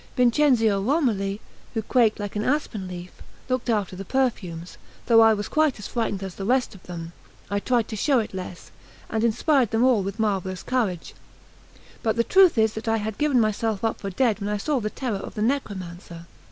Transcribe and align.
Vincenzio 0.17 0.81
Romoli, 0.81 1.39
who 1.75 1.83
quaked 1.83 2.19
like 2.19 2.35
an 2.35 2.43
aspen 2.43 2.87
leaf, 2.87 3.21
looked 3.47 3.69
after 3.69 3.95
the 3.95 4.03
perfumes. 4.03 4.79
Though 5.05 5.21
I 5.21 5.35
was 5.35 5.47
quite 5.47 5.77
as 5.77 5.85
frightened 5.87 6.23
as 6.23 6.33
the 6.33 6.43
rest 6.43 6.73
of 6.73 6.81
them, 6.81 7.13
I 7.51 7.59
tried 7.59 7.87
to 7.89 7.95
show 7.95 8.17
it 8.17 8.33
less, 8.33 8.71
and 9.11 9.23
inspired 9.23 9.69
them 9.69 9.83
all 9.83 10.01
with 10.01 10.17
marvellous 10.17 10.63
courage; 10.63 11.13
but 12.01 12.15
the 12.15 12.23
truth 12.23 12.57
is 12.57 12.73
that 12.73 12.87
I 12.87 12.97
had 12.97 13.19
given 13.19 13.39
myself 13.39 13.83
up 13.83 14.01
for 14.01 14.09
dead 14.09 14.39
when 14.39 14.49
I 14.49 14.57
saw 14.57 14.79
the 14.79 14.89
terror 14.89 15.17
of 15.17 15.35
the 15.35 15.43
necromancer. 15.43 16.25